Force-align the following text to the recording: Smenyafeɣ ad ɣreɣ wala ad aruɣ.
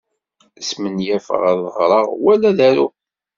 Smenyafeɣ 0.67 1.41
ad 1.51 1.59
ɣreɣ 1.75 2.07
wala 2.23 2.47
ad 2.51 2.59
aruɣ. 2.67 2.93